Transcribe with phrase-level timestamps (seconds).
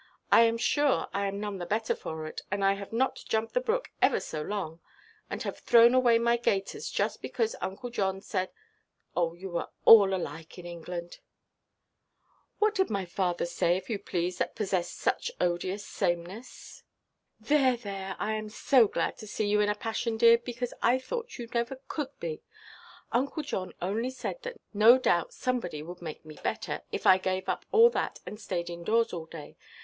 [0.31, 3.53] I am sure I am none the better for it; and I have not jumped
[3.53, 4.79] the brook ever so long,
[5.29, 10.57] and have thrown away my gaiters just because Uncle John said—oh, you are all alike
[10.57, 11.19] in England."
[12.57, 16.81] "What did my father say, if you please, that possessed such odious sameness?"
[17.39, 20.97] "There, there, I am so glad to see you in a passion, dear; because I
[20.97, 22.41] thought you never could be.
[23.11, 27.47] Uncle John only said that no doubt somebody would like me better, if I gave
[27.47, 29.55] up all that, and stayed in–doors all day.